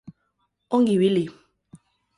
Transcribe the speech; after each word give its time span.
Ongi 0.75 0.93
ibili. 0.97 1.23